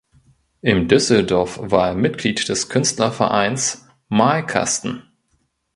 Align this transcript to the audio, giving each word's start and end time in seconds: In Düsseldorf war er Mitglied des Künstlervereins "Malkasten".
In 0.63 0.87
Düsseldorf 0.87 1.59
war 1.61 1.89
er 1.89 1.93
Mitglied 1.93 2.49
des 2.49 2.69
Künstlervereins 2.69 3.87
"Malkasten". 4.09 5.03